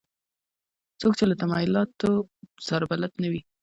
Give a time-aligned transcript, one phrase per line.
[0.99, 2.11] څوک چې له تمایلاتو
[2.67, 3.41] سره بلد نه وي.